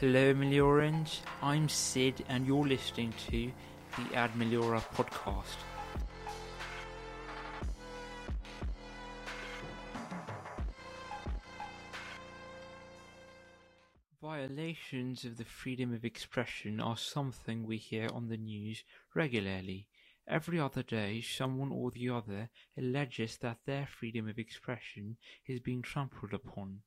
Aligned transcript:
Hello, 0.00 0.32
Meliorans. 0.32 1.22
I'm 1.42 1.68
Sid, 1.68 2.24
and 2.28 2.46
you're 2.46 2.64
listening 2.64 3.12
to 3.30 3.50
the 3.96 4.14
Ad 4.14 4.30
Meliora 4.34 4.80
podcast. 4.94 5.56
Violations 14.22 15.24
of 15.24 15.36
the 15.36 15.44
freedom 15.44 15.92
of 15.92 16.04
expression 16.04 16.78
are 16.78 16.96
something 16.96 17.66
we 17.66 17.78
hear 17.78 18.08
on 18.14 18.28
the 18.28 18.36
news 18.36 18.84
regularly. 19.16 19.88
Every 20.28 20.60
other 20.60 20.84
day, 20.84 21.22
someone 21.22 21.72
or 21.72 21.90
the 21.90 22.08
other 22.10 22.50
alleges 22.76 23.36
that 23.38 23.58
their 23.66 23.88
freedom 23.88 24.28
of 24.28 24.38
expression 24.38 25.16
is 25.48 25.58
being 25.58 25.82
trampled 25.82 26.32
upon. 26.32 26.82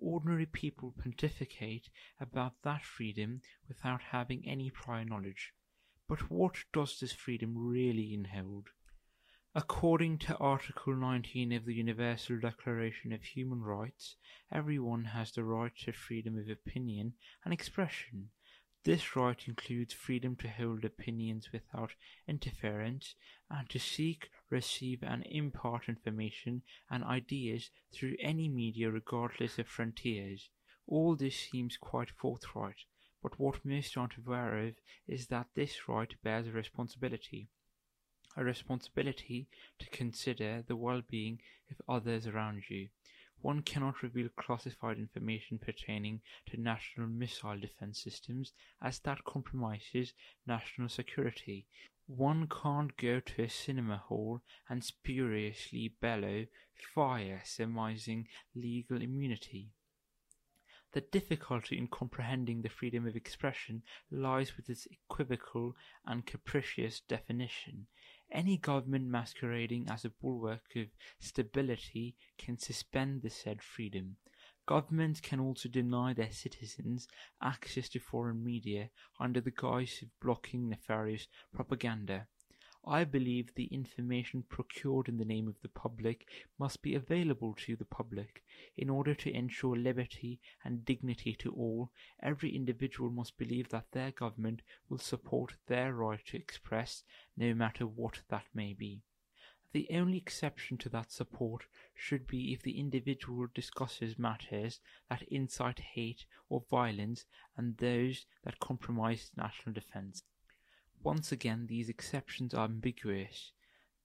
Ordinary 0.00 0.46
people 0.46 0.94
pontificate 1.02 1.90
about 2.20 2.62
that 2.62 2.84
freedom 2.84 3.42
without 3.66 4.00
having 4.00 4.46
any 4.46 4.70
prior 4.70 5.04
knowledge. 5.04 5.52
But 6.08 6.30
what 6.30 6.64
does 6.72 7.00
this 7.00 7.12
freedom 7.12 7.54
really 7.58 8.14
inhold? 8.14 8.68
According 9.54 10.18
to 10.18 10.36
Article 10.36 10.94
19 10.94 11.52
of 11.52 11.64
the 11.64 11.74
Universal 11.74 12.38
Declaration 12.38 13.12
of 13.12 13.24
Human 13.24 13.60
Rights, 13.60 14.16
everyone 14.52 15.04
has 15.04 15.32
the 15.32 15.42
right 15.42 15.76
to 15.78 15.92
freedom 15.92 16.38
of 16.38 16.48
opinion 16.48 17.14
and 17.44 17.52
expression. 17.52 18.30
This 18.84 19.16
right 19.16 19.38
includes 19.46 19.92
freedom 19.92 20.36
to 20.36 20.48
hold 20.48 20.84
opinions 20.84 21.52
without 21.52 21.94
interference 22.26 23.16
and 23.50 23.68
to 23.70 23.78
seek, 23.78 24.30
receive, 24.50 25.02
and 25.02 25.26
impart 25.26 25.88
information 25.88 26.62
and 26.90 27.04
ideas 27.04 27.70
through 27.92 28.16
any 28.20 28.48
media 28.48 28.90
regardless 28.90 29.58
of 29.58 29.66
frontiers. 29.66 30.48
All 30.86 31.16
this 31.16 31.36
seems 31.36 31.76
quite 31.76 32.10
forthright, 32.10 32.86
but 33.22 33.38
what 33.38 33.64
most 33.64 33.96
aren't 33.96 34.16
aware 34.16 34.56
of 34.58 34.74
is 35.06 35.26
that 35.26 35.48
this 35.54 35.88
right 35.88 36.14
bears 36.22 36.46
a 36.46 36.52
responsibility. 36.52 37.48
A 38.36 38.44
responsibility 38.44 39.48
to 39.80 39.90
consider 39.90 40.62
the 40.66 40.76
well-being 40.76 41.40
of 41.70 41.82
others 41.88 42.26
around 42.26 42.62
you. 42.70 42.88
One 43.40 43.62
cannot 43.62 44.02
reveal 44.02 44.28
classified 44.30 44.98
information 44.98 45.58
pertaining 45.58 46.22
to 46.46 46.60
national 46.60 47.06
missile 47.06 47.58
defense 47.58 48.02
systems 48.02 48.52
as 48.82 48.98
that 49.00 49.24
compromises 49.24 50.12
national 50.46 50.88
security. 50.88 51.66
One 52.06 52.48
can't 52.48 52.96
go 52.96 53.20
to 53.20 53.42
a 53.42 53.48
cinema 53.48 53.98
hall 53.98 54.42
and 54.68 54.82
spuriously 54.82 55.94
bellow 56.00 56.46
fire, 56.94 57.42
surmising 57.44 58.28
legal 58.54 59.00
immunity. 59.00 59.70
The 60.92 61.02
difficulty 61.02 61.76
in 61.76 61.88
comprehending 61.88 62.62
the 62.62 62.70
freedom 62.70 63.06
of 63.06 63.14
expression 63.14 63.82
lies 64.10 64.56
with 64.56 64.70
its 64.70 64.86
equivocal 64.86 65.76
and 66.06 66.24
capricious 66.24 67.00
definition. 67.00 67.86
Any 68.30 68.58
government 68.58 69.06
masquerading 69.06 69.88
as 69.88 70.04
a 70.04 70.10
bulwark 70.10 70.76
of 70.76 70.88
stability 71.18 72.16
can 72.36 72.58
suspend 72.58 73.22
the 73.22 73.30
said 73.30 73.62
freedom. 73.62 74.16
Governments 74.66 75.20
can 75.20 75.40
also 75.40 75.68
deny 75.68 76.12
their 76.12 76.30
citizens 76.30 77.08
access 77.40 77.88
to 77.88 77.98
foreign 77.98 78.44
media 78.44 78.90
under 79.18 79.40
the 79.40 79.50
guise 79.50 80.00
of 80.02 80.08
blocking 80.20 80.68
nefarious 80.68 81.26
propaganda. 81.54 82.28
I 82.86 83.04
believe 83.04 83.54
the 83.54 83.66
information 83.66 84.44
procured 84.44 85.08
in 85.08 85.18
the 85.18 85.24
name 85.24 85.48
of 85.48 85.60
the 85.60 85.68
public 85.68 86.28
must 86.58 86.80
be 86.80 86.94
available 86.94 87.54
to 87.54 87.76
the 87.76 87.84
public. 87.84 88.44
In 88.76 88.88
order 88.88 89.14
to 89.14 89.30
ensure 89.30 89.76
liberty 89.76 90.40
and 90.64 90.84
dignity 90.84 91.34
to 91.40 91.52
all, 91.52 91.90
every 92.22 92.54
individual 92.54 93.10
must 93.10 93.36
believe 93.36 93.68
that 93.70 93.90
their 93.92 94.12
government 94.12 94.62
will 94.88 94.98
support 94.98 95.56
their 95.66 95.92
right 95.92 96.24
to 96.26 96.36
express, 96.36 97.02
no 97.36 97.52
matter 97.52 97.86
what 97.86 98.22
that 98.28 98.46
may 98.54 98.72
be. 98.72 99.02
The 99.72 99.88
only 99.90 100.16
exception 100.16 100.78
to 100.78 100.88
that 100.88 101.12
support 101.12 101.66
should 101.94 102.26
be 102.26 102.54
if 102.54 102.62
the 102.62 102.80
individual 102.80 103.48
discusses 103.54 104.18
matters 104.18 104.80
that 105.10 105.22
incite 105.24 105.80
hate 105.80 106.24
or 106.48 106.64
violence 106.70 107.26
and 107.56 107.76
those 107.76 108.24
that 108.44 108.60
compromise 108.60 109.30
national 109.36 109.74
defense. 109.74 110.22
Once 111.04 111.30
again, 111.30 111.68
these 111.68 111.88
exceptions 111.88 112.52
are 112.52 112.64
ambiguous. 112.64 113.52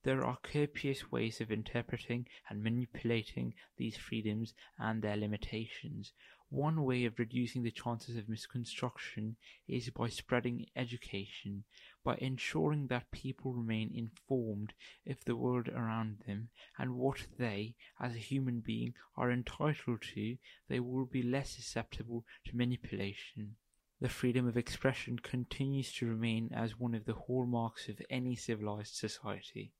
There 0.04 0.24
are 0.24 0.38
copious 0.38 1.12
ways 1.12 1.42
of 1.42 1.52
interpreting 1.52 2.28
and 2.48 2.62
manipulating 2.62 3.56
these 3.78 3.98
freedoms 3.98 4.54
and 4.78 5.02
their 5.02 5.18
limitations. 5.18 6.14
One 6.50 6.84
way 6.84 7.06
of 7.06 7.18
reducing 7.18 7.64
the 7.64 7.72
chances 7.72 8.16
of 8.16 8.30
misconstruction 8.30 9.38
is 9.68 9.90
by 9.90 10.10
spreading 10.10 10.68
education, 10.76 11.64
by 12.04 12.18
ensuring 12.18 12.88
that 12.88 13.10
people 13.10 13.54
remain 13.54 13.92
informed 13.96 14.74
of 15.08 15.26
the 15.26 15.36
world 15.36 15.70
around 15.70 16.20
them 16.28 16.50
and 16.78 16.96
what 16.96 17.26
they, 17.40 17.76
as 18.00 18.14
a 18.14 18.20
human 18.20 18.60
being, 18.60 18.94
are 19.18 19.32
entitled 19.32 20.04
to, 20.14 20.38
they 20.68 20.80
will 20.80 21.06
be 21.06 21.24
less 21.24 21.50
susceptible 21.50 22.24
to 22.46 22.56
manipulation 22.56 23.56
the 24.02 24.10
freedom 24.10 24.48
of 24.48 24.58
expression 24.58 25.18
continues 25.20 25.94
to 25.94 26.08
remain 26.08 26.50
as 26.54 26.80
one 26.80 26.94
of 26.94 27.06
the 27.06 27.14
hallmarks 27.14 27.88
of 27.88 28.02
any 28.10 28.36
civilized 28.36 28.96
society. 28.96 29.74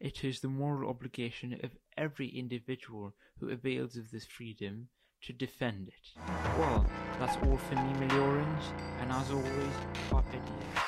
It 0.00 0.22
is 0.22 0.40
the 0.40 0.48
moral 0.48 0.90
obligation 0.90 1.58
of 1.62 1.70
every 1.96 2.28
individual 2.28 3.14
who 3.40 3.50
avails 3.50 3.96
of 3.96 4.10
this 4.10 4.26
freedom 4.26 4.88
to 5.22 5.32
defend 5.32 5.88
it. 5.88 6.20
Well, 6.58 6.86
that's 7.18 7.36
all 7.44 7.56
for 7.56 7.74
me, 7.74 8.06
Meliorans, 8.06 8.64
and 9.00 9.10
as 9.10 9.30
always, 9.30 10.87